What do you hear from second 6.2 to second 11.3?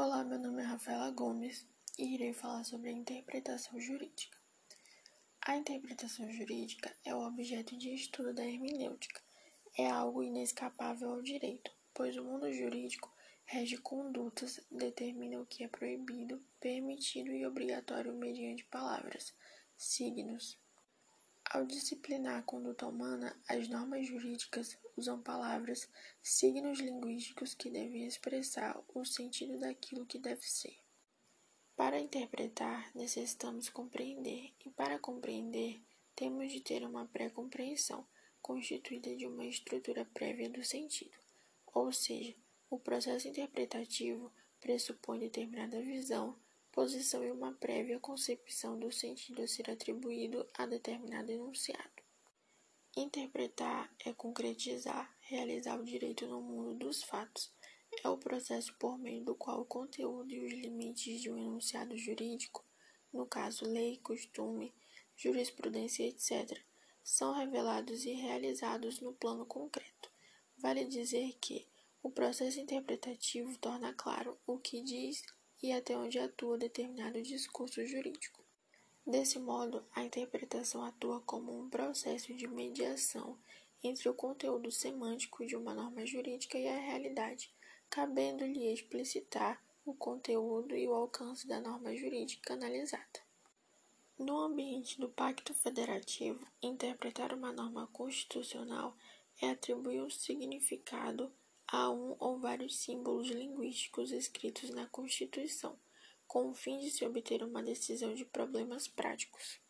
jurídica é o objeto de estudo da hermenêutica. É algo inescapável ao